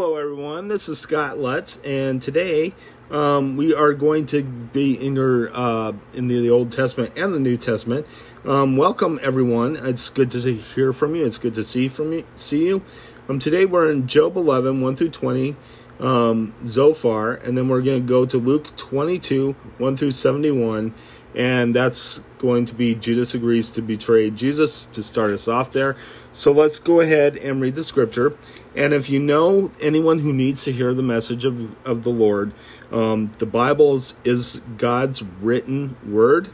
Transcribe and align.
Hello, 0.00 0.16
everyone. 0.16 0.68
This 0.68 0.88
is 0.88 0.98
Scott 0.98 1.36
Lutz, 1.36 1.78
and 1.84 2.22
today 2.22 2.72
um, 3.10 3.58
we 3.58 3.74
are 3.74 3.92
going 3.92 4.24
to 4.26 4.42
be 4.42 4.94
in 4.94 5.14
your 5.14 5.54
uh, 5.54 5.92
in 6.14 6.26
the, 6.26 6.40
the, 6.40 6.48
Old 6.48 6.72
Testament 6.72 7.12
and 7.18 7.34
the 7.34 7.38
New 7.38 7.58
Testament. 7.58 8.06
Um, 8.46 8.78
welcome, 8.78 9.20
everyone. 9.22 9.76
It's 9.76 10.08
good 10.08 10.30
to 10.30 10.54
hear 10.54 10.94
from 10.94 11.16
you. 11.16 11.26
It's 11.26 11.36
good 11.36 11.52
to 11.52 11.64
see 11.64 11.90
from 11.90 12.14
you. 12.14 12.24
See 12.34 12.66
you. 12.66 12.82
Um, 13.28 13.38
today 13.38 13.66
we're 13.66 13.90
in 13.90 14.06
Job 14.06 14.38
11, 14.38 14.80
1 14.80 14.96
through 14.96 15.10
20, 15.10 15.54
um, 15.98 16.54
Zophar, 16.64 17.34
and 17.34 17.58
then 17.58 17.68
we're 17.68 17.82
going 17.82 18.00
to 18.00 18.08
go 18.08 18.24
to 18.24 18.38
Luke 18.38 18.74
22, 18.78 19.52
1 19.76 19.96
through 19.98 20.12
71, 20.12 20.94
and 21.34 21.76
that's 21.76 22.20
going 22.38 22.64
to 22.64 22.74
be 22.74 22.94
Judas 22.94 23.34
agrees 23.34 23.70
to 23.72 23.82
betray 23.82 24.30
Jesus 24.30 24.86
to 24.86 25.02
start 25.02 25.30
us 25.30 25.46
off 25.46 25.72
there. 25.72 25.94
So 26.32 26.52
let's 26.52 26.78
go 26.78 27.00
ahead 27.00 27.36
and 27.36 27.60
read 27.60 27.74
the 27.74 27.84
scripture. 27.84 28.34
And 28.74 28.94
if 28.94 29.10
you 29.10 29.18
know 29.18 29.72
anyone 29.80 30.20
who 30.20 30.32
needs 30.32 30.64
to 30.64 30.72
hear 30.72 30.94
the 30.94 31.02
message 31.02 31.44
of, 31.44 31.74
of 31.86 32.04
the 32.04 32.10
Lord, 32.10 32.52
um, 32.92 33.32
the 33.38 33.46
Bible 33.46 33.96
is, 33.96 34.14
is 34.24 34.62
God's 34.76 35.22
written 35.22 35.96
word. 36.06 36.50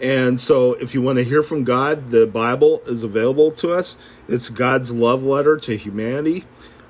And 0.00 0.38
so 0.38 0.74
if 0.74 0.94
you 0.94 1.00
want 1.00 1.16
to 1.16 1.24
hear 1.24 1.42
from 1.42 1.64
God, 1.64 2.10
the 2.10 2.26
Bible 2.26 2.82
is 2.86 3.02
available 3.02 3.50
to 3.52 3.72
us. 3.72 3.96
It's 4.28 4.48
God's 4.48 4.90
love 4.92 5.22
letter 5.22 5.56
to 5.58 5.76
humanity. 5.76 6.44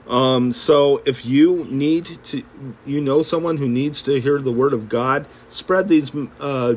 Um, 0.08 0.52
so 0.52 1.02
if 1.04 1.26
you 1.26 1.64
need 1.64 2.06
to, 2.24 2.42
you 2.84 3.00
know 3.00 3.22
someone 3.22 3.56
who 3.56 3.68
needs 3.68 4.02
to 4.04 4.20
hear 4.20 4.40
the 4.40 4.52
word 4.52 4.72
of 4.72 4.88
God, 4.88 5.26
spread 5.48 5.88
these 5.88 6.12
uh, 6.40 6.74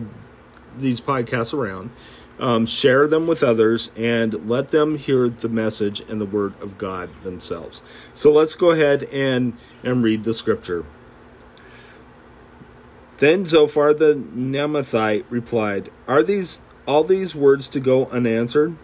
these 0.77 1.01
podcasts 1.01 1.53
around, 1.53 1.91
um, 2.39 2.65
share 2.65 3.07
them 3.07 3.27
with 3.27 3.43
others, 3.43 3.91
and 3.95 4.49
let 4.49 4.71
them 4.71 4.97
hear 4.97 5.29
the 5.29 5.49
message 5.49 6.01
and 6.01 6.19
the 6.19 6.25
word 6.25 6.59
of 6.61 6.77
God 6.77 7.09
themselves. 7.21 7.81
So 8.13 8.31
let's 8.31 8.55
go 8.55 8.71
ahead 8.71 9.03
and 9.05 9.57
and 9.83 10.03
read 10.03 10.23
the 10.23 10.33
scripture. 10.33 10.85
Then 13.17 13.45
Zophar 13.45 13.93
the 13.93 14.15
Naamathite 14.15 15.25
replied, 15.29 15.91
Are 16.07 16.23
these 16.23 16.61
all 16.87 17.03
these 17.03 17.35
words 17.35 17.67
to 17.69 17.79
go 17.79 18.05
unanswered? 18.07 18.77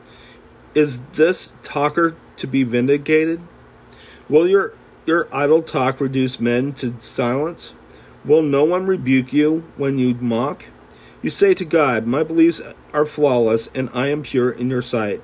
Is 0.73 0.99
this 1.13 1.53
talker 1.63 2.15
to 2.35 2.47
be 2.47 2.63
vindicated? 2.63 3.41
Will 4.27 4.47
your 4.47 4.73
your 5.05 5.27
idle 5.31 5.61
talk 5.61 6.01
reduce 6.01 6.39
men 6.39 6.73
to 6.73 6.99
silence? 6.99 7.73
Will 8.25 8.41
no 8.41 8.63
one 8.63 8.85
rebuke 8.85 9.31
you 9.31 9.63
when 9.77 9.97
you 9.97 10.15
mock? 10.15 10.65
You 11.21 11.29
say 11.29 11.53
to 11.53 11.65
God, 11.65 12.05
My 12.05 12.23
beliefs 12.23 12.61
are 12.95 13.05
flawless, 13.05 13.67
and 13.75 13.89
I 13.93 14.07
am 14.07 14.23
pure 14.23 14.49
in 14.49 14.69
your 14.69 14.81
sight. 14.81 15.21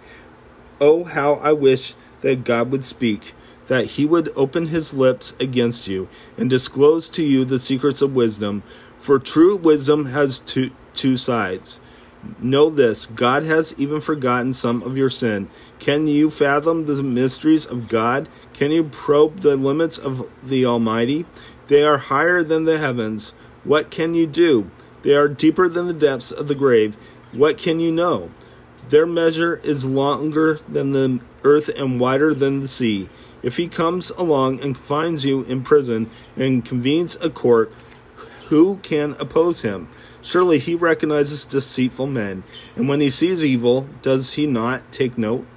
Oh, 0.80 1.06
how 1.06 1.36
I 1.36 1.54
wish 1.54 1.96
that 2.20 2.44
God 2.44 2.70
would 2.70 2.84
speak, 2.84 3.34
that 3.68 3.86
he 3.86 4.06
would 4.06 4.32
open 4.36 4.68
his 4.68 4.94
lips 4.94 5.34
against 5.40 5.88
you, 5.88 6.10
and 6.38 6.50
disclose 6.50 7.10
to 7.12 7.24
you 7.24 7.46
the 7.46 7.60
secrets 7.60 8.02
of 8.02 8.14
wisdom. 8.14 8.62
For 9.00 9.18
true 9.18 9.56
wisdom 9.56 10.08
has 10.08 10.40
two, 10.40 10.72
two 10.94 11.16
sides. 11.16 11.80
Know 12.40 12.70
this 12.70 13.08
God 13.08 13.44
has 13.44 13.74
even 13.78 14.02
forgotten 14.02 14.54
some 14.54 14.84
of 14.84 14.98
your 14.98 15.10
sin. 15.10 15.50
Can 15.80 16.06
you 16.06 16.30
fathom 16.30 16.86
the 16.86 17.02
mysteries 17.02 17.66
of 17.66 17.88
God? 17.88 18.30
Can 18.54 18.70
you 18.70 18.84
probe 18.84 19.40
the 19.40 19.56
limits 19.56 19.98
of 19.98 20.30
the 20.44 20.66
Almighty? 20.66 21.26
They 21.68 21.84
are 21.84 21.98
higher 21.98 22.44
than 22.44 22.66
the 22.66 22.78
heavens. 22.78 23.34
What 23.64 23.90
can 23.90 24.14
you 24.14 24.28
do? 24.28 24.70
They 25.02 25.16
are 25.16 25.28
deeper 25.28 25.68
than 25.68 25.88
the 25.88 25.94
depths 25.94 26.32
of 26.32 26.48
the 26.48 26.54
grave. 26.54 26.96
What 27.32 27.58
can 27.58 27.80
you 27.80 27.92
know? 27.92 28.32
Their 28.90 29.06
measure 29.06 29.62
is 29.64 29.86
longer 29.86 30.60
than 30.68 30.92
the 30.92 31.22
earth 31.44 31.70
and 31.70 32.00
wider 32.00 32.34
than 32.34 32.60
the 32.60 32.68
sea. 32.68 33.10
If 33.42 33.58
he 33.58 33.68
comes 33.68 34.10
along 34.12 34.60
and 34.62 34.78
finds 34.78 35.26
you 35.26 35.44
in 35.44 35.64
prison 35.64 36.10
and 36.36 36.66
convenes 36.66 37.16
a 37.22 37.30
court, 37.30 37.72
who 38.48 38.80
can 38.84 39.16
oppose 39.18 39.62
him? 39.62 39.88
Surely 40.22 40.60
he 40.60 40.76
recognizes 40.76 41.46
deceitful 41.46 42.06
men, 42.06 42.44
and 42.76 42.90
when 42.90 43.00
he 43.00 43.10
sees 43.10 43.46
evil, 43.46 43.88
does 44.02 44.34
he 44.34 44.46
not 44.46 44.92
take 44.92 45.18
note? 45.18 45.48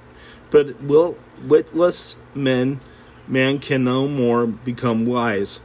But 0.49 0.81
will 0.81 1.17
witless 1.45 2.15
men 2.33 2.79
man 3.27 3.59
can 3.59 3.83
no 3.83 4.07
more 4.07 4.47
become 4.47 5.05
wise. 5.05 5.59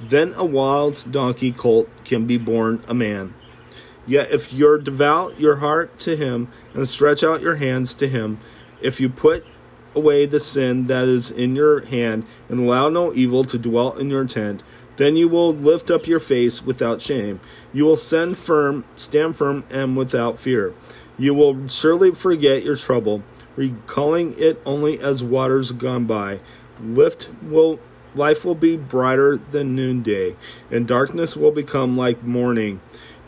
Then 0.00 0.32
a 0.36 0.44
wild 0.44 1.10
donkey 1.10 1.52
colt 1.52 1.88
can 2.04 2.26
be 2.26 2.38
born 2.38 2.82
a 2.86 2.94
man. 2.94 3.34
Yet 4.06 4.30
if 4.30 4.52
you're 4.52 4.78
devout 4.78 5.38
your 5.38 5.56
heart 5.56 5.98
to 6.00 6.16
him 6.16 6.48
and 6.74 6.88
stretch 6.88 7.22
out 7.22 7.42
your 7.42 7.56
hands 7.56 7.94
to 7.94 8.08
him, 8.08 8.40
if 8.80 9.00
you 9.00 9.08
put 9.08 9.44
away 9.94 10.26
the 10.26 10.40
sin 10.40 10.86
that 10.86 11.06
is 11.08 11.30
in 11.30 11.56
your 11.56 11.84
hand 11.84 12.24
and 12.48 12.60
allow 12.60 12.88
no 12.88 13.12
evil 13.12 13.44
to 13.44 13.58
dwell 13.58 13.92
in 13.92 14.10
your 14.10 14.24
tent, 14.24 14.62
then 14.96 15.16
you 15.16 15.28
will 15.28 15.54
lift 15.54 15.90
up 15.90 16.06
your 16.06 16.20
face 16.20 16.62
without 16.62 17.00
shame. 17.00 17.40
You 17.72 17.84
will 17.84 17.96
stand 17.96 18.38
firm, 18.38 18.84
stand 18.96 19.36
firm 19.36 19.64
and 19.70 19.96
without 19.96 20.38
fear. 20.38 20.74
You 21.18 21.34
will 21.34 21.68
surely 21.68 22.12
forget 22.12 22.62
your 22.62 22.76
trouble, 22.76 23.22
recalling 23.56 24.38
it 24.38 24.60
only 24.64 24.98
as 25.00 25.22
waters 25.22 25.72
gone 25.72 26.06
by. 26.06 26.40
Lift 26.82 27.30
will 27.42 27.80
life 28.14 28.44
will 28.44 28.54
be 28.54 28.76
brighter 28.76 29.40
than 29.50 29.74
noonday, 29.74 30.36
and 30.70 30.86
darkness 30.86 31.36
will 31.36 31.52
become 31.52 31.96
like 31.96 32.22
morning. 32.22 32.80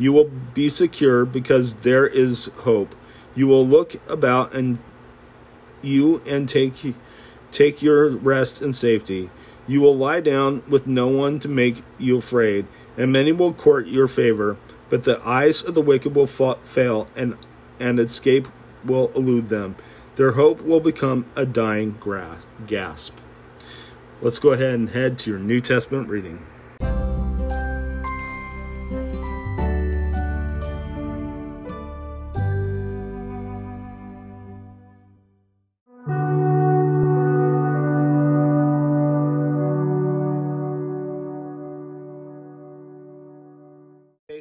You 0.02 0.12
will 0.12 0.28
be 0.52 0.68
secure 0.68 1.24
because 1.24 1.74
there 1.76 2.04
is 2.04 2.46
hope. 2.64 2.96
You 3.36 3.46
will 3.46 3.64
look 3.64 3.94
about 4.10 4.52
and 4.52 4.80
you 5.80 6.20
and 6.26 6.48
take 6.48 6.96
take 7.52 7.82
your 7.82 8.08
rest 8.08 8.60
in 8.60 8.72
safety. 8.72 9.30
You 9.68 9.80
will 9.80 9.96
lie 9.96 10.18
down 10.18 10.64
with 10.68 10.88
no 10.88 11.06
one 11.06 11.38
to 11.38 11.48
make 11.48 11.84
you 11.98 12.18
afraid, 12.18 12.66
and 12.96 13.12
many 13.12 13.30
will 13.30 13.52
court 13.52 13.86
your 13.86 14.08
favor. 14.08 14.56
But 14.90 15.04
the 15.04 15.24
eyes 15.24 15.62
of 15.62 15.74
the 15.74 15.80
wicked 15.80 16.16
will 16.16 16.26
fa- 16.26 16.58
fail, 16.64 17.06
and 17.14 17.36
and 17.78 18.00
escape 18.00 18.48
will 18.84 19.12
elude 19.14 19.50
them. 19.50 19.76
Their 20.16 20.32
hope 20.32 20.62
will 20.62 20.80
become 20.80 21.26
a 21.36 21.46
dying 21.46 21.96
gra- 22.00 22.40
gasp. 22.66 23.14
Let's 24.20 24.40
go 24.40 24.50
ahead 24.50 24.74
and 24.74 24.90
head 24.90 25.16
to 25.20 25.30
your 25.30 25.38
New 25.38 25.60
Testament 25.60 26.08
reading. 26.08 26.44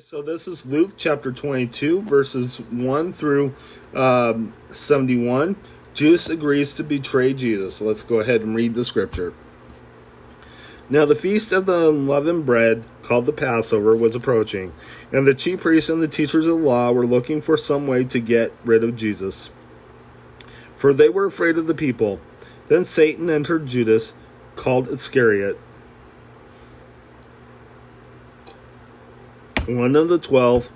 So 0.01 0.21
this 0.23 0.47
is 0.47 0.65
Luke 0.65 0.93
chapter 0.97 1.31
22, 1.31 2.01
verses 2.01 2.57
1 2.57 3.13
through 3.13 3.53
um, 3.93 4.51
71. 4.71 5.55
Judas 5.93 6.27
agrees 6.27 6.73
to 6.73 6.83
betray 6.83 7.35
Jesus. 7.35 7.81
Let's 7.81 8.01
go 8.01 8.19
ahead 8.19 8.41
and 8.41 8.55
read 8.55 8.73
the 8.73 8.83
scripture. 8.83 9.33
Now 10.89 11.05
the 11.05 11.13
feast 11.13 11.51
of 11.51 11.67
the 11.67 11.89
unleavened 11.89 12.47
bread, 12.47 12.83
called 13.03 13.27
the 13.27 13.31
Passover, 13.31 13.95
was 13.95 14.15
approaching, 14.15 14.73
and 15.11 15.27
the 15.27 15.35
chief 15.35 15.61
priests 15.61 15.89
and 15.89 16.01
the 16.01 16.07
teachers 16.07 16.47
of 16.47 16.57
the 16.57 16.65
law 16.65 16.91
were 16.91 17.05
looking 17.05 17.39
for 17.39 17.55
some 17.55 17.85
way 17.85 18.03
to 18.05 18.19
get 18.19 18.51
rid 18.65 18.83
of 18.83 18.95
Jesus, 18.95 19.51
for 20.75 20.93
they 20.95 21.09
were 21.09 21.25
afraid 21.25 21.57
of 21.57 21.67
the 21.67 21.75
people. 21.75 22.19
Then 22.69 22.85
Satan 22.85 23.29
entered 23.29 23.67
Judas, 23.67 24.15
called 24.55 24.87
Iscariot, 24.87 25.59
one 29.67 29.95
of 29.95 30.09
the 30.09 30.17
twelve. 30.17 30.71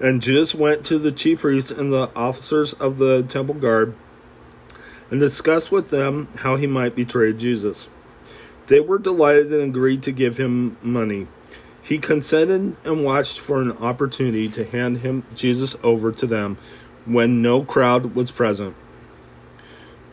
And 0.00 0.20
Judas 0.20 0.54
went 0.54 0.84
to 0.86 0.98
the 0.98 1.12
chief 1.12 1.40
priests 1.40 1.70
and 1.70 1.92
the 1.92 2.10
officers 2.16 2.72
of 2.74 2.98
the 2.98 3.22
temple 3.22 3.54
guard 3.54 3.94
and 5.10 5.20
discussed 5.20 5.70
with 5.70 5.90
them 5.90 6.28
how 6.38 6.56
he 6.56 6.66
might 6.66 6.96
betray 6.96 7.32
Jesus. 7.32 7.88
They 8.66 8.80
were 8.80 8.98
delighted 8.98 9.52
and 9.52 9.62
agreed 9.62 10.02
to 10.02 10.12
give 10.12 10.36
him 10.36 10.76
money. 10.82 11.28
He 11.82 11.98
consented 11.98 12.76
and 12.84 13.04
watched 13.04 13.38
for 13.38 13.60
an 13.60 13.72
opportunity 13.72 14.48
to 14.48 14.64
hand 14.64 14.98
him 14.98 15.24
Jesus 15.34 15.76
over 15.82 16.10
to 16.12 16.26
them 16.26 16.58
when 17.04 17.42
no 17.42 17.62
crowd 17.62 18.14
was 18.14 18.30
present. 18.30 18.74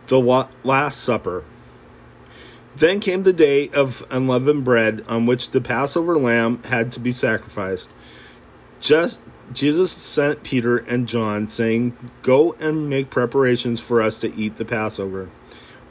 The 0.07 0.47
Last 0.63 0.99
Supper. 0.99 1.45
Then 2.81 2.99
came 2.99 3.21
the 3.21 3.31
day 3.31 3.69
of 3.69 4.03
unleavened 4.09 4.63
bread 4.63 5.05
on 5.07 5.27
which 5.27 5.51
the 5.51 5.61
Passover 5.61 6.17
lamb 6.17 6.63
had 6.63 6.91
to 6.93 6.99
be 6.99 7.11
sacrificed. 7.11 7.91
Just 8.79 9.19
Jesus 9.53 9.91
sent 9.91 10.41
Peter 10.41 10.77
and 10.77 11.07
John, 11.07 11.47
saying, 11.47 11.95
Go 12.23 12.53
and 12.53 12.89
make 12.89 13.11
preparations 13.11 13.79
for 13.79 14.01
us 14.01 14.19
to 14.21 14.33
eat 14.33 14.57
the 14.57 14.65
Passover. 14.65 15.29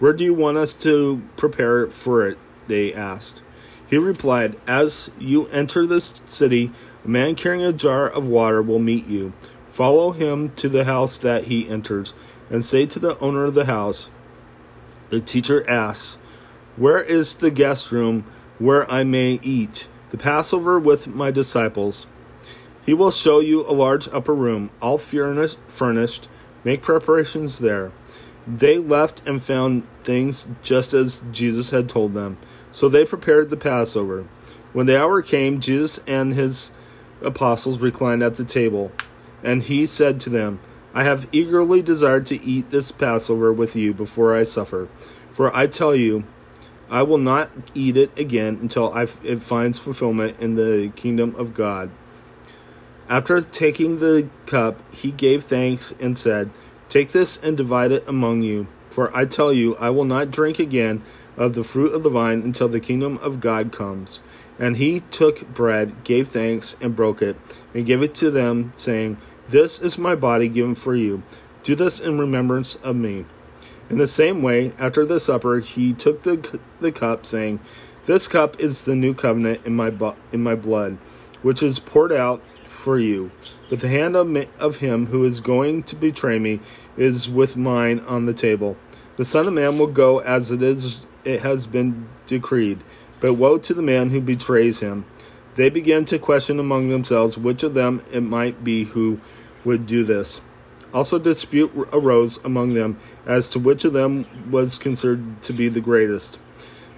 Where 0.01 0.13
do 0.13 0.25
you 0.25 0.35
want 0.35 0.59
us 0.59 0.73
to 0.83 1.23
prepare 1.37 1.87
for 1.87 2.27
it? 2.27 2.39
they 2.67 2.93
asked. 2.93 3.45
He 3.89 3.97
replied, 3.97 4.59
As 4.67 5.13
you 5.17 5.47
enter 5.51 5.87
this 5.87 6.21
city, 6.27 6.73
a 7.05 7.09
man 7.09 7.37
carrying 7.37 7.63
a 7.63 7.73
jar 7.73 8.09
of 8.09 8.27
water 8.27 8.61
will 8.61 8.81
meet 8.81 9.07
you. 9.07 9.33
Follow 9.71 10.11
him 10.11 10.51
to 10.57 10.69
the 10.69 10.87
house 10.87 11.21
that 11.21 11.45
he 11.45 11.69
enters, 11.69 12.15
and 12.51 12.65
say 12.65 12.85
to 12.87 12.99
the 12.99 13.17
owner 13.21 13.45
of 13.45 13.55
the 13.55 13.67
house, 13.67 14.11
The 15.11 15.21
teacher 15.21 15.65
asks, 15.71 16.19
Where 16.77 17.03
is 17.03 17.35
the 17.35 17.51
guest 17.51 17.91
room 17.93 18.25
where 18.59 18.91
I 18.91 19.05
may 19.05 19.41
eat 19.43 19.89
the 20.11 20.17
Passover 20.17 20.79
with 20.79 21.09
my 21.09 21.31
disciples? 21.31 22.07
He 22.87 22.95
will 22.95 23.11
show 23.11 23.41
you 23.41 23.67
a 23.67 23.73
large 23.73 24.09
upper 24.09 24.35
room, 24.35 24.71
all 24.81 24.97
furnished. 24.99 26.29
Make 26.65 26.83
preparations 26.83 27.59
there. 27.59 27.93
They 28.47 28.79
left 28.79 29.23
and 29.27 29.43
found 29.43 29.87
things 30.03 30.49
just 30.63 30.95
as 30.95 31.23
Jesus 31.31 31.71
had 31.71 31.89
told 31.89 32.15
them. 32.15 32.39
So 32.73 32.89
they 32.89 33.05
prepared 33.05 33.51
the 33.51 33.57
Passover. 33.57 34.27
When 34.73 34.87
the 34.87 34.99
hour 34.99 35.21
came, 35.23 35.61
Jesus 35.61 36.01
and 36.07 36.35
his 36.35 36.71
apostles 37.21 37.79
reclined 37.79 38.23
at 38.23 38.37
the 38.37 38.45
table, 38.45 38.93
and 39.43 39.63
he 39.63 39.85
said 39.85 40.21
to 40.21 40.31
them, 40.31 40.61
I 40.95 41.05
have 41.05 41.29
eagerly 41.33 41.83
desired 41.83 42.27
to 42.27 42.43
eat 42.43 42.71
this 42.71 42.91
Passover 42.91 43.53
with 43.53 43.77
you 43.77 43.93
before 43.93 44.35
I 44.35 44.45
suffer. 44.45 44.89
For 45.33 45.55
I 45.55 45.67
tell 45.67 45.95
you, 45.95 46.25
I 46.91 47.03
will 47.03 47.19
not 47.19 47.51
eat 47.73 47.97
it 47.97 48.11
again 48.19 48.59
until 48.61 48.93
I, 48.93 49.07
it 49.23 49.43
finds 49.43 49.79
fulfillment 49.79 50.41
in 50.41 50.57
the 50.57 50.93
kingdom 50.97 51.35
of 51.37 51.55
God. 51.55 51.91
After 53.09 53.41
taking 53.41 54.01
the 54.01 54.29
cup, 54.47 54.81
he 54.93 55.13
gave 55.13 55.45
thanks 55.45 55.95
and 56.01 56.19
said, 56.19 56.51
Take 56.89 57.13
this 57.13 57.39
and 57.39 57.57
divide 57.57 57.93
it 57.93 58.07
among 58.09 58.43
you. 58.43 58.67
For 58.91 59.17
I 59.17 59.25
tell 59.25 59.53
you, 59.53 59.77
I 59.77 59.91
will 59.91 60.05
not 60.05 60.33
drink 60.33 60.59
again 60.59 61.03
of 61.37 61.55
the 61.55 61.63
fruit 61.63 61.95
of 61.95 62.03
the 62.03 62.11
vine 62.11 62.43
until 62.43 62.69
the 62.69 62.81
kingdom 62.81 63.19
of 63.19 63.41
God 63.41 63.71
comes. 63.71 64.21
And 64.59 64.77
he 64.77 65.01
took 65.01 65.55
bread, 65.55 66.03
gave 66.03 66.29
thanks, 66.29 66.77
and 66.81 66.95
broke 66.95 67.23
it, 67.23 67.37
and 67.73 67.87
gave 67.87 68.03
it 68.03 68.15
to 68.17 68.31
them, 68.31 68.73
saying, 68.77 69.17
This 69.49 69.81
is 69.81 69.97
my 69.97 70.17
body 70.17 70.49
given 70.49 70.75
for 70.75 70.95
you. 70.95 71.23
Do 71.63 71.75
this 71.75 72.01
in 72.01 72.19
remembrance 72.19 72.75
of 72.77 72.97
me. 72.97 73.27
In 73.91 73.99
the 73.99 74.07
same 74.07 74.41
way, 74.41 74.73
after 74.79 75.05
the 75.05 75.19
supper, 75.19 75.59
he 75.59 75.93
took 75.93 76.23
the, 76.23 76.61
the 76.81 76.93
cup, 76.93 77.27
saying, 77.27 77.59
This 78.07 78.29
cup 78.29 78.59
is 78.61 78.85
the 78.85 78.95
new 78.95 79.15
covenant 79.15 79.67
in 79.67 79.75
my, 79.75 79.93
in 80.31 80.45
my 80.45 80.55
blood, 80.55 80.97
which 81.43 81.61
is 81.61 81.81
poured 81.81 82.13
out 82.13 82.41
for 82.65 83.01
you. 83.01 83.33
But 83.69 83.81
the 83.81 83.89
hand 83.89 84.15
of, 84.15 84.29
me, 84.29 84.49
of 84.61 84.77
him 84.77 85.07
who 85.07 85.25
is 85.25 85.41
going 85.41 85.83
to 85.85 85.97
betray 85.97 86.39
me 86.39 86.61
is 86.97 87.29
with 87.29 87.57
mine 87.57 87.99
on 88.01 88.27
the 88.27 88.33
table. 88.33 88.77
The 89.17 89.25
Son 89.25 89.49
of 89.49 89.55
Man 89.55 89.77
will 89.77 89.89
go 89.89 90.21
as 90.21 90.53
it 90.53 90.63
is 90.63 91.07
it 91.25 91.41
has 91.41 91.67
been 91.67 92.09
decreed. 92.27 92.79
But 93.19 93.35
woe 93.35 93.59
to 93.59 93.75
the 93.75 93.83
man 93.83 94.11
who 94.11 94.21
betrays 94.21 94.81
him. 94.81 95.05
They 95.57 95.69
began 95.69 96.05
to 96.07 96.19
question 96.19 96.59
among 96.59 96.89
themselves 96.89 97.37
which 97.37 97.63
of 97.63 97.75
them 97.75 98.03
it 98.13 98.23
might 98.23 98.65
be 98.65 98.85
who 98.85 99.21
would 99.65 99.87
do 99.87 100.05
this. 100.05 100.41
Also, 100.93 101.19
dispute 101.19 101.71
arose 101.93 102.39
among 102.45 102.75
them 102.75 102.99
as 103.27 103.49
to 103.51 103.59
which 103.59 103.85
of 103.85 103.93
them 103.93 104.27
was 104.51 104.79
considered 104.79 105.43
to 105.43 105.53
be 105.53 105.69
the 105.69 105.81
greatest. 105.81 106.39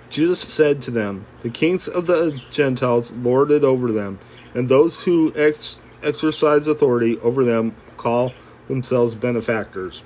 Jesus 0.09 0.41
said 0.41 0.83
to 0.83 0.91
them, 0.91 1.27
The 1.43 1.51
kings 1.51 1.89
of 1.89 2.07
the 2.07 2.41
Gentiles 2.51 3.13
lord 3.13 3.51
it 3.51 3.65
over 3.65 3.93
them 3.93 4.19
and 4.55 4.69
those 4.69 5.05
who 5.05 5.33
ex- 5.35 5.81
exercise 6.03 6.67
authority 6.67 7.19
over 7.21 7.45
them 7.45 7.75
call 7.97 8.33
themselves 8.69 9.15
benefactors. 9.15 10.03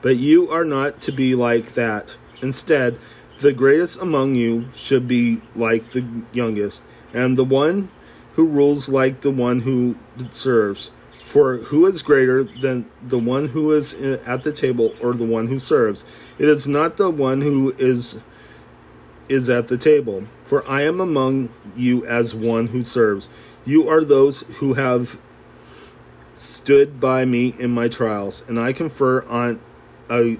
But 0.00 0.16
you 0.16 0.50
are 0.50 0.64
not 0.64 1.00
to 1.02 1.12
be 1.12 1.34
like 1.34 1.74
that. 1.74 2.16
Instead, 2.40 2.98
the 3.40 3.52
greatest 3.52 4.00
among 4.00 4.34
you 4.34 4.68
should 4.74 5.06
be 5.06 5.42
like 5.54 5.92
the 5.92 6.04
youngest, 6.32 6.82
and 7.12 7.36
the 7.36 7.44
one 7.44 7.90
who 8.34 8.46
rules 8.46 8.88
like 8.88 9.20
the 9.20 9.30
one 9.30 9.60
who 9.60 9.96
serves. 10.30 10.90
For 11.32 11.56
who 11.56 11.86
is 11.86 12.02
greater 12.02 12.44
than 12.44 12.84
the 13.02 13.18
one 13.18 13.48
who 13.48 13.72
is 13.72 13.94
at 13.94 14.42
the 14.42 14.52
table 14.52 14.94
or 15.00 15.14
the 15.14 15.24
one 15.24 15.46
who 15.46 15.58
serves? 15.58 16.04
It 16.38 16.46
is 16.46 16.68
not 16.68 16.98
the 16.98 17.08
one 17.08 17.40
who 17.40 17.74
is 17.78 18.20
is 19.30 19.48
at 19.48 19.68
the 19.68 19.78
table. 19.78 20.24
For 20.44 20.62
I 20.68 20.82
am 20.82 21.00
among 21.00 21.48
you 21.74 22.04
as 22.04 22.34
one 22.34 22.66
who 22.66 22.82
serves. 22.82 23.30
You 23.64 23.88
are 23.88 24.04
those 24.04 24.42
who 24.58 24.74
have 24.74 25.18
stood 26.36 27.00
by 27.00 27.24
me 27.24 27.54
in 27.58 27.70
my 27.70 27.88
trials, 27.88 28.44
and 28.46 28.60
I 28.60 28.74
confer 28.74 29.26
on 29.26 29.58
a 30.10 30.36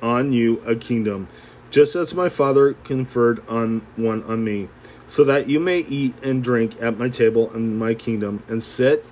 on 0.00 0.32
you 0.32 0.60
a 0.60 0.74
kingdom, 0.74 1.28
just 1.70 1.94
as 1.94 2.14
my 2.14 2.30
Father 2.30 2.72
conferred 2.84 3.46
on 3.50 3.86
one 3.96 4.22
on 4.22 4.42
me, 4.44 4.70
so 5.06 5.24
that 5.24 5.50
you 5.50 5.60
may 5.60 5.80
eat 5.80 6.14
and 6.22 6.42
drink 6.42 6.80
at 6.80 6.96
my 6.96 7.10
table 7.10 7.52
in 7.52 7.76
my 7.76 7.92
kingdom, 7.92 8.42
and 8.48 8.62
sit 8.62 9.04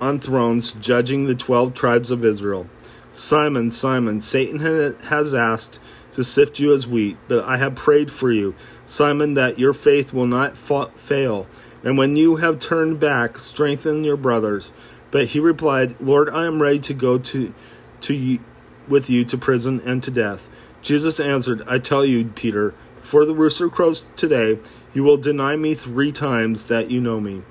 on 0.00 0.20
thrones 0.20 0.72
judging 0.72 1.26
the 1.26 1.34
twelve 1.34 1.74
tribes 1.74 2.10
of 2.10 2.24
Israel. 2.24 2.68
Simon, 3.12 3.70
Simon, 3.70 4.20
Satan 4.20 4.60
has 5.04 5.34
asked 5.34 5.80
to 6.12 6.22
sift 6.22 6.58
you 6.58 6.72
as 6.72 6.86
wheat, 6.86 7.16
but 7.26 7.44
I 7.44 7.56
have 7.56 7.74
prayed 7.74 8.10
for 8.10 8.30
you, 8.30 8.54
Simon, 8.86 9.34
that 9.34 9.58
your 9.58 9.72
faith 9.72 10.12
will 10.12 10.26
not 10.26 10.56
fa- 10.56 10.90
fail. 10.96 11.46
And 11.84 11.96
when 11.96 12.16
you 12.16 12.36
have 12.36 12.58
turned 12.58 12.98
back, 12.98 13.38
strengthen 13.38 14.04
your 14.04 14.16
brothers. 14.16 14.72
But 15.10 15.28
he 15.28 15.40
replied, 15.40 16.00
Lord, 16.00 16.28
I 16.28 16.44
am 16.44 16.60
ready 16.60 16.80
to 16.80 16.94
go 16.94 17.18
to, 17.18 17.54
to 18.02 18.14
you, 18.14 18.40
with 18.88 19.08
you 19.08 19.24
to 19.24 19.38
prison 19.38 19.80
and 19.84 20.02
to 20.02 20.10
death. 20.10 20.48
Jesus 20.82 21.18
answered, 21.18 21.62
I 21.66 21.78
tell 21.78 22.04
you, 22.04 22.24
Peter, 22.24 22.74
before 23.00 23.24
the 23.24 23.34
rooster 23.34 23.68
crows 23.68 24.06
today, 24.16 24.58
you 24.92 25.02
will 25.02 25.16
deny 25.16 25.56
me 25.56 25.74
three 25.74 26.12
times 26.12 26.66
that 26.66 26.90
you 26.90 27.00
know 27.00 27.20
me. 27.20 27.42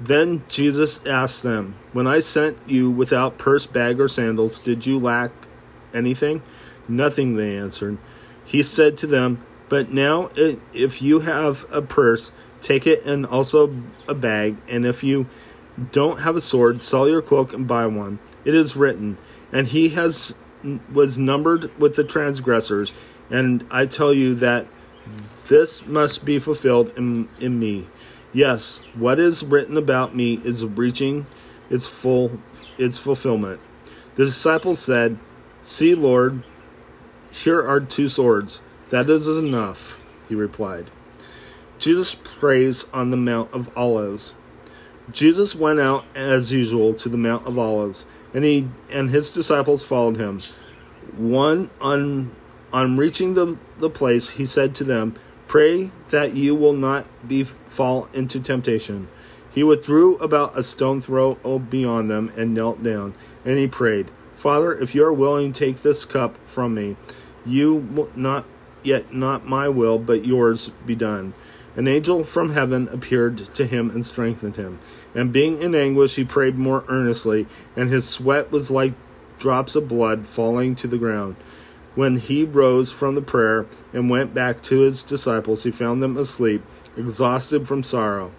Then 0.00 0.42
Jesus 0.48 1.04
asked 1.04 1.42
them, 1.42 1.76
When 1.92 2.06
I 2.06 2.20
sent 2.20 2.56
you 2.66 2.90
without 2.90 3.38
purse, 3.38 3.66
bag, 3.66 4.00
or 4.00 4.08
sandals, 4.08 4.58
did 4.58 4.86
you 4.86 4.98
lack 4.98 5.30
anything? 5.92 6.42
Nothing, 6.88 7.36
they 7.36 7.56
answered. 7.56 7.98
He 8.44 8.62
said 8.62 8.96
to 8.98 9.06
them, 9.06 9.44
But 9.68 9.92
now, 9.92 10.30
if 10.34 11.02
you 11.02 11.20
have 11.20 11.66
a 11.70 11.82
purse, 11.82 12.32
take 12.60 12.86
it 12.86 13.04
and 13.04 13.26
also 13.26 13.74
a 14.08 14.14
bag, 14.14 14.56
and 14.68 14.86
if 14.86 15.04
you 15.04 15.26
don't 15.92 16.20
have 16.20 16.36
a 16.36 16.40
sword, 16.40 16.82
sell 16.82 17.08
your 17.08 17.22
cloak 17.22 17.52
and 17.52 17.68
buy 17.68 17.86
one. 17.86 18.18
It 18.44 18.54
is 18.54 18.76
written, 18.76 19.18
and 19.52 19.68
he 19.68 19.90
has 19.90 20.34
was 20.92 21.16
numbered 21.16 21.70
with 21.78 21.96
the 21.96 22.04
transgressors, 22.04 22.92
and 23.30 23.66
I 23.70 23.86
tell 23.86 24.12
you 24.12 24.34
that 24.36 24.66
this 25.46 25.86
must 25.86 26.24
be 26.24 26.38
fulfilled 26.38 26.92
in, 26.96 27.28
in 27.38 27.58
me. 27.58 27.86
Yes, 28.32 28.80
what 28.94 29.18
is 29.18 29.42
written 29.42 29.76
about 29.76 30.14
me 30.14 30.40
is 30.44 30.64
reaching 30.64 31.26
its 31.68 31.86
full 31.86 32.38
its 32.78 32.98
fulfillment. 32.98 33.60
The 34.14 34.24
disciples 34.24 34.78
said, 34.78 35.18
See, 35.62 35.94
Lord, 35.94 36.42
here 37.30 37.66
are 37.66 37.80
two 37.80 38.08
swords. 38.08 38.60
That 38.90 39.08
is 39.08 39.26
enough, 39.26 39.98
he 40.28 40.34
replied. 40.34 40.90
Jesus 41.78 42.14
prays 42.14 42.86
on 42.92 43.10
the 43.10 43.16
Mount 43.16 43.52
of 43.52 43.76
Olives. 43.76 44.34
Jesus 45.10 45.54
went 45.54 45.80
out 45.80 46.04
as 46.14 46.52
usual 46.52 46.94
to 46.94 47.08
the 47.08 47.16
Mount 47.16 47.46
of 47.46 47.58
Olives, 47.58 48.06
and 48.32 48.44
he 48.44 48.68
and 48.90 49.10
his 49.10 49.32
disciples 49.32 49.82
followed 49.82 50.16
him. 50.16 50.40
One 51.16 51.70
on 51.80 52.34
on 52.72 52.96
reaching 52.96 53.34
the, 53.34 53.56
the 53.78 53.90
place, 53.90 54.30
he 54.30 54.44
said 54.46 54.74
to 54.76 54.84
them, 54.84 55.16
Pray 55.50 55.90
that 56.10 56.34
you 56.36 56.54
will 56.54 56.72
not 56.72 57.06
be 57.26 57.42
fall 57.42 58.08
into 58.12 58.38
temptation. 58.38 59.08
He 59.52 59.64
withdrew 59.64 60.14
about 60.18 60.56
a 60.56 60.62
stone 60.62 61.00
throw 61.00 61.34
beyond 61.58 62.08
them 62.08 62.32
and 62.36 62.54
knelt 62.54 62.84
down, 62.84 63.14
and 63.44 63.58
he 63.58 63.66
prayed, 63.66 64.12
Father, 64.36 64.72
if 64.72 64.94
you 64.94 65.04
are 65.04 65.12
willing, 65.12 65.52
take 65.52 65.82
this 65.82 66.04
cup 66.04 66.36
from 66.46 66.74
me. 66.74 66.94
You 67.44 68.08
not 68.14 68.44
yet 68.84 69.12
not 69.12 69.44
my 69.44 69.68
will, 69.68 69.98
but 69.98 70.24
yours 70.24 70.70
be 70.86 70.94
done. 70.94 71.34
An 71.74 71.88
angel 71.88 72.22
from 72.22 72.52
heaven 72.52 72.88
appeared 72.92 73.38
to 73.38 73.66
him 73.66 73.90
and 73.90 74.06
strengthened 74.06 74.54
him. 74.54 74.78
And 75.16 75.32
being 75.32 75.60
in 75.60 75.74
anguish, 75.74 76.14
he 76.14 76.22
prayed 76.22 76.58
more 76.58 76.84
earnestly, 76.86 77.48
and 77.74 77.90
his 77.90 78.08
sweat 78.08 78.52
was 78.52 78.70
like 78.70 78.94
drops 79.40 79.74
of 79.74 79.88
blood 79.88 80.28
falling 80.28 80.76
to 80.76 80.86
the 80.86 80.96
ground. 80.96 81.34
When 81.94 82.16
he 82.16 82.44
rose 82.44 82.92
from 82.92 83.14
the 83.16 83.22
prayer 83.22 83.66
and 83.92 84.08
went 84.08 84.32
back 84.32 84.62
to 84.62 84.80
his 84.80 85.02
disciples, 85.02 85.64
he 85.64 85.70
found 85.70 86.02
them 86.02 86.16
asleep, 86.16 86.62
exhausted 86.96 87.66
from 87.66 87.82
sorrow. 87.82 88.32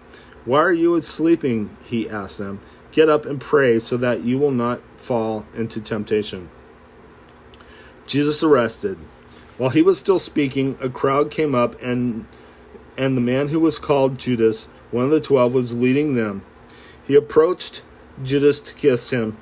Why 0.46 0.60
are 0.60 0.74
you 0.74 1.00
sleeping? 1.02 1.76
He 1.84 2.10
asked 2.10 2.38
them. 2.38 2.62
Get 2.92 3.10
up 3.10 3.26
and 3.26 3.40
pray 3.40 3.80
so 3.80 3.98
that 3.98 4.22
you 4.22 4.38
will 4.38 4.52
not 4.52 4.82
fall 4.98 5.46
into 5.54 5.80
temptation. 5.80 6.50
Jesus 8.08 8.42
arrested. 8.44 8.98
While 9.58 9.70
he 9.70 9.82
was 9.82 10.00
still 10.00 10.20
speaking, 10.20 10.78
a 10.82 10.90
crowd 10.90 11.30
came 11.30 11.54
up 11.54 11.80
and 11.82 12.26
and 12.98 13.16
the 13.16 13.22
man 13.22 13.48
who 13.48 13.60
was 13.60 13.80
called 13.80 14.20
Judas, 14.20 14.66
one 14.92 15.06
of 15.06 15.12
the 15.12 15.22
twelve, 15.22 15.54
was 15.54 15.74
leading 15.74 16.16
them. 16.16 16.44
He 17.06 17.16
approached 17.16 17.84
Judas 18.22 18.60
to 18.62 18.74
kiss 18.74 19.12
him. 19.12 19.38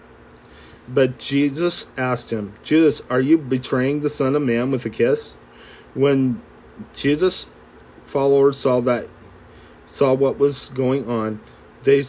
But 0.91 1.19
Jesus 1.19 1.85
asked 1.97 2.31
him, 2.31 2.55
Judas, 2.63 3.01
are 3.09 3.21
you 3.21 3.37
betraying 3.37 4.01
the 4.01 4.09
Son 4.09 4.35
of 4.35 4.41
Man 4.41 4.71
with 4.71 4.85
a 4.85 4.89
kiss? 4.89 5.37
When 5.93 6.41
Jesus' 6.93 7.47
followers 8.05 8.57
saw 8.57 8.79
that 8.81 9.07
saw 9.85 10.13
what 10.13 10.37
was 10.37 10.69
going 10.69 11.07
on, 11.09 11.41
they 11.83 12.03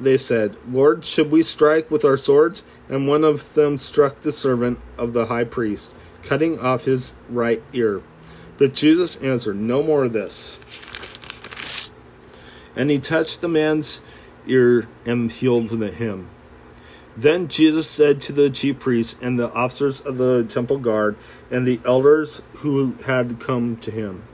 they 0.00 0.16
said, 0.16 0.56
Lord, 0.68 1.04
should 1.04 1.30
we 1.30 1.42
strike 1.42 1.90
with 1.90 2.04
our 2.04 2.16
swords? 2.16 2.62
And 2.88 3.08
one 3.08 3.24
of 3.24 3.54
them 3.54 3.78
struck 3.78 4.22
the 4.22 4.32
servant 4.32 4.80
of 4.98 5.12
the 5.12 5.26
high 5.26 5.44
priest 5.44 5.94
cutting 6.22 6.58
off 6.58 6.84
his 6.84 7.14
right 7.28 7.62
ear. 7.72 8.02
But 8.58 8.74
Jesus 8.74 9.16
answered, 9.16 9.56
No 9.56 9.82
more 9.82 10.04
of 10.04 10.12
this. 10.12 10.58
And 12.74 12.90
he 12.90 12.98
touched 12.98 13.40
the 13.40 13.48
man's 13.48 14.02
ear 14.46 14.88
and 15.06 15.30
healed 15.30 15.70
him. 15.70 16.28
Then 17.16 17.48
Jesus 17.48 17.88
said 17.88 18.20
to 18.22 18.32
the 18.32 18.50
chief 18.50 18.78
priests 18.78 19.16
and 19.22 19.38
the 19.38 19.52
officers 19.52 20.00
of 20.00 20.18
the 20.18 20.44
temple 20.44 20.78
guard 20.78 21.16
and 21.50 21.66
the 21.66 21.80
elders 21.84 22.42
who 22.56 22.92
had 23.06 23.40
come 23.40 23.78
to 23.78 23.90
him, 23.90 24.24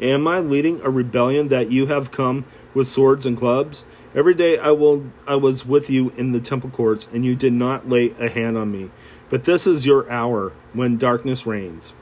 Am 0.00 0.26
I 0.28 0.40
leading 0.40 0.80
a 0.80 0.90
rebellion 0.90 1.48
that 1.48 1.70
you 1.70 1.86
have 1.86 2.10
come 2.10 2.44
with 2.74 2.86
swords 2.86 3.24
and 3.24 3.36
clubs? 3.36 3.84
Every 4.14 4.34
day 4.34 4.58
I 4.58 4.70
will 4.70 5.06
I 5.26 5.36
was 5.36 5.66
with 5.66 5.88
you 5.88 6.10
in 6.16 6.32
the 6.32 6.40
temple 6.40 6.70
courts, 6.70 7.08
and 7.12 7.24
you 7.24 7.34
did 7.34 7.52
not 7.52 7.88
lay 7.88 8.10
a 8.18 8.28
hand 8.28 8.58
on 8.58 8.72
me. 8.72 8.90
But 9.28 9.44
this 9.44 9.66
is 9.66 9.86
your 9.86 10.10
hour 10.10 10.52
when 10.72 10.96
darkness 10.98 11.46
reigns. 11.46 11.94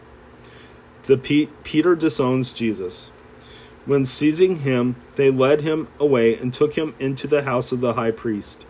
The 1.05 1.17
Peter 1.63 1.95
disowns 1.95 2.53
Jesus. 2.53 3.13
When 3.87 4.05
seizing 4.07 4.61
him, 4.61 4.97
they 5.17 5.31
led 5.31 5.61
him 5.61 5.89
away 6.01 6.37
and 6.37 6.53
took 6.53 6.75
him 6.75 6.95
into 6.99 7.27
the 7.27 7.43
house 7.43 7.73
of 7.73 7.81
the 7.81 7.93
high 7.93 8.11
priest. 8.11 8.67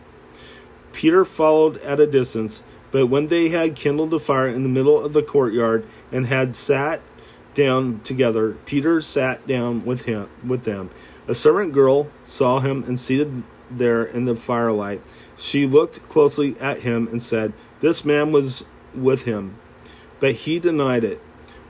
Peter 0.94 1.24
followed 1.24 1.76
at 1.78 2.00
a 2.00 2.06
distance, 2.06 2.62
but 2.92 3.06
when 3.06 3.26
they 3.26 3.48
had 3.48 3.74
kindled 3.74 4.14
a 4.14 4.18
fire 4.18 4.48
in 4.48 4.62
the 4.62 4.68
middle 4.68 5.04
of 5.04 5.12
the 5.12 5.22
courtyard 5.22 5.84
and 6.12 6.28
had 6.28 6.54
sat 6.54 7.00
down 7.52 8.00
together, 8.04 8.52
Peter 8.64 9.00
sat 9.00 9.46
down 9.46 9.84
with 9.84 10.02
him 10.02 10.28
with 10.46 10.62
them. 10.64 10.90
A 11.26 11.34
servant 11.34 11.72
girl 11.72 12.08
saw 12.22 12.60
him 12.60 12.84
and 12.84 12.98
seated 12.98 13.42
there 13.70 14.04
in 14.04 14.24
the 14.24 14.36
firelight. 14.36 15.02
She 15.36 15.66
looked 15.66 16.08
closely 16.08 16.56
at 16.60 16.82
him 16.82 17.08
and 17.08 17.20
said, 17.20 17.52
This 17.80 18.04
man 18.04 18.30
was 18.30 18.64
with 18.94 19.24
him. 19.24 19.58
But 20.20 20.32
he 20.32 20.60
denied 20.60 21.02
it. 21.02 21.20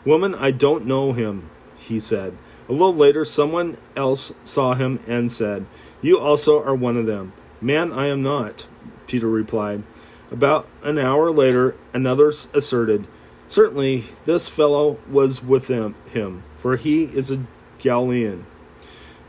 Woman, 0.05 0.35
I 0.35 0.51
don't 0.51 0.87
know 0.87 1.13
him, 1.13 1.49
he 1.77 1.99
said. 1.99 2.37
A 2.69 2.73
little 2.73 2.95
later, 2.95 3.25
someone 3.25 3.79
else 3.97 4.33
saw 4.45 4.75
him 4.75 5.01
and 5.07 5.33
said, 5.33 5.65
You 6.03 6.19
also 6.19 6.63
are 6.63 6.75
one 6.75 6.99
of 6.99 7.07
them. 7.07 7.33
Man, 7.61 7.93
I 7.93 8.07
am 8.07 8.23
not, 8.23 8.67
Peter 9.07 9.29
replied. 9.29 9.83
About 10.31 10.67
an 10.83 10.99
hour 10.99 11.31
later, 11.31 11.77
another 11.93 12.29
asserted, 12.29 13.07
Certainly, 13.47 14.05
this 14.25 14.49
fellow 14.49 14.99
was 15.11 15.43
with 15.43 15.69
him, 15.69 16.43
for 16.57 16.77
he 16.77 17.05
is 17.05 17.31
a 17.31 17.45
Galilean. 17.79 18.47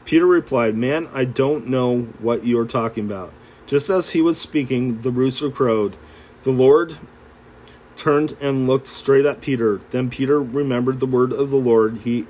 Peter 0.05 0.25
replied, 0.25 0.75
Man, 0.75 1.10
I 1.13 1.25
don't 1.25 1.67
know 1.67 2.03
what 2.20 2.46
you 2.46 2.58
are 2.60 2.65
talking 2.65 3.05
about. 3.05 3.34
Just 3.67 3.89
as 3.89 4.12
he 4.12 4.22
was 4.22 4.38
speaking, 4.38 5.01
the 5.01 5.12
rooster 5.12 5.50
crowed. 5.50 5.98
The 6.44 6.51
Lord 6.51 6.98
turned 7.96 8.38
and 8.39 8.67
looked 8.67 8.88
straight 8.88 9.25
at 9.25 9.41
Peter. 9.41 9.82
Then 9.89 10.10
Peter 10.10 10.41
remembered 10.41 11.00
the 11.00 11.05
word 11.05 11.34
of 11.34 11.50
the 11.50 11.58
Lord 11.58 11.98
he 12.03 12.27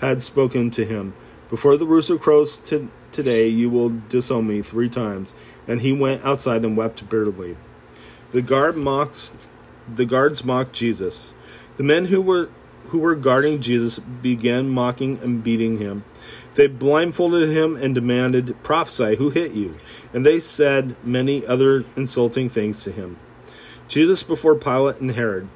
had 0.00 0.22
spoken 0.22 0.70
to 0.72 0.84
him. 0.84 1.14
Before 1.50 1.76
the 1.76 1.86
rooster 1.86 2.18
crows 2.18 2.58
to, 2.58 2.90
today, 3.18 3.48
you 3.48 3.68
will 3.68 3.90
disown 4.08 4.46
me 4.46 4.62
three 4.62 4.88
times. 4.88 5.34
And 5.66 5.80
he 5.80 5.92
went 5.92 6.24
outside 6.24 6.64
and 6.64 6.76
wept 6.76 7.08
bitterly. 7.08 7.56
The 8.30 8.42
guard 8.42 8.76
mocks 8.76 9.32
the 9.92 10.04
guards 10.04 10.44
mocked 10.44 10.72
Jesus. 10.72 11.32
The 11.76 11.82
men 11.82 12.06
who 12.06 12.20
were 12.20 12.50
who 12.88 12.98
were 12.98 13.14
guarding 13.14 13.60
Jesus 13.60 13.98
began 13.98 14.68
mocking 14.68 15.18
and 15.22 15.42
beating 15.42 15.78
him. 15.78 16.04
They 16.54 16.68
blindfolded 16.68 17.50
him 17.50 17.76
and 17.76 17.94
demanded, 17.94 18.62
Prophesy, 18.62 19.16
who 19.16 19.30
hit 19.30 19.52
you? 19.52 19.78
And 20.14 20.24
they 20.24 20.40
said 20.40 20.96
many 21.04 21.44
other 21.44 21.84
insulting 21.96 22.48
things 22.48 22.82
to 22.84 22.92
him. 22.92 23.18
Jesus 23.88 24.22
before 24.22 24.54
Pilate 24.54 25.00
and 25.00 25.10
Herod. 25.10 25.48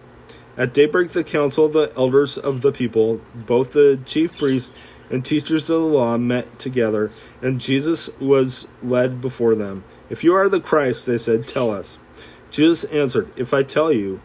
At 0.59 0.75
daybreak, 0.75 1.13
the 1.13 1.25
council 1.25 1.69
the 1.69 1.91
elders 1.97 2.37
of 2.37 2.61
the 2.61 2.73
people, 2.73 3.23
both 3.35 3.73
the 3.73 3.99
chief 4.05 4.37
priests 4.37 4.71
and 5.13 5.25
teachers 5.25 5.71
of 5.71 5.83
the 5.83 5.87
law, 5.87 6.17
met 6.17 6.59
together, 6.59 7.13
and 7.41 7.61
Jesus 7.61 8.09
was 8.19 8.67
led 8.83 9.21
before 9.21 9.55
them. 9.55 9.85
If 10.11 10.25
you 10.25 10.35
are 10.35 10.49
the 10.49 10.61
Christ, 10.61 11.07
they 11.07 11.19
said, 11.19 11.47
tell 11.47 11.71
us. 11.71 11.99
Jesus 12.51 12.85
answered, 12.85 13.31
If 13.37 13.55
I 13.55 13.63
tell 13.63 13.93
you, 13.93 14.21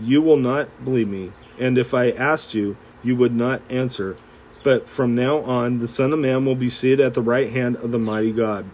you 0.00 0.20
will 0.20 0.36
not 0.36 0.84
believe 0.84 1.08
me, 1.08 1.32
and 1.58 1.78
if 1.78 1.94
I 1.94 2.10
asked 2.10 2.54
you, 2.54 2.76
you 3.02 3.14
would 3.16 3.34
not 3.34 3.62
answer. 3.70 4.16
But 4.62 4.88
from 4.88 5.14
now 5.14 5.38
on, 5.38 5.80
the 5.80 5.88
Son 5.88 6.12
of 6.12 6.18
Man 6.18 6.44
will 6.44 6.54
be 6.54 6.68
seated 6.68 7.00
at 7.00 7.14
the 7.14 7.22
right 7.22 7.50
hand 7.50 7.76
of 7.76 7.92
the 7.92 7.98
mighty 7.98 8.32
God. 8.32 8.66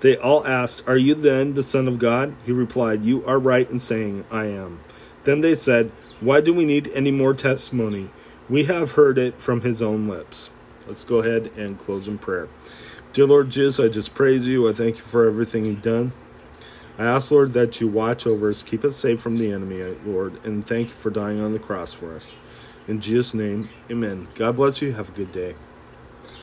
They 0.00 0.16
all 0.16 0.46
asked, 0.46 0.82
Are 0.86 0.96
you 0.96 1.14
then 1.14 1.54
the 1.54 1.62
Son 1.62 1.88
of 1.88 1.98
God? 1.98 2.34
He 2.44 2.52
replied, 2.52 3.04
You 3.04 3.24
are 3.24 3.38
right 3.38 3.70
in 3.70 3.78
saying, 3.78 4.26
I 4.30 4.46
am. 4.46 4.80
Then 5.24 5.40
they 5.40 5.54
said, 5.54 5.92
Why 6.20 6.40
do 6.40 6.52
we 6.52 6.66
need 6.66 6.90
any 6.94 7.10
more 7.10 7.32
testimony? 7.32 8.10
We 8.54 8.66
have 8.66 8.92
heard 8.92 9.18
it 9.18 9.40
from 9.42 9.62
his 9.62 9.82
own 9.82 10.06
lips. 10.06 10.48
Let's 10.86 11.02
go 11.02 11.16
ahead 11.16 11.50
and 11.56 11.76
close 11.76 12.06
in 12.06 12.18
prayer. 12.18 12.48
Dear 13.12 13.26
Lord 13.26 13.50
Jesus, 13.50 13.84
I 13.84 13.88
just 13.88 14.14
praise 14.14 14.46
you. 14.46 14.68
I 14.68 14.72
thank 14.72 14.94
you 14.94 15.02
for 15.02 15.26
everything 15.26 15.64
you've 15.64 15.82
done. 15.82 16.12
I 16.96 17.04
ask, 17.04 17.32
Lord, 17.32 17.52
that 17.54 17.80
you 17.80 17.88
watch 17.88 18.28
over 18.28 18.48
us, 18.48 18.62
keep 18.62 18.84
us 18.84 18.94
safe 18.94 19.20
from 19.20 19.38
the 19.38 19.50
enemy, 19.50 19.82
Lord, 20.06 20.38
and 20.44 20.64
thank 20.64 20.90
you 20.90 20.94
for 20.94 21.10
dying 21.10 21.40
on 21.40 21.52
the 21.52 21.58
cross 21.58 21.92
for 21.92 22.14
us. 22.14 22.36
In 22.86 23.00
Jesus' 23.00 23.34
name, 23.34 23.70
amen. 23.90 24.28
God 24.36 24.54
bless 24.54 24.80
you. 24.80 24.92
Have 24.92 25.08
a 25.08 25.12
good 25.12 25.32
day. 25.32 25.56